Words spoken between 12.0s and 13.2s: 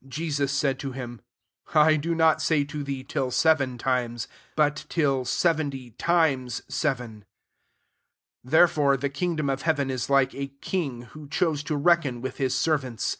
with his ser vants.